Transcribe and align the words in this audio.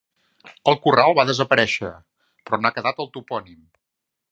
El 0.71 0.77
corral 0.85 1.13
va 1.19 1.25
desaparèixer, 1.31 1.91
però 2.49 2.61
n'ha 2.63 2.73
quedat 2.79 3.05
el 3.05 3.13
topònim. 3.19 3.63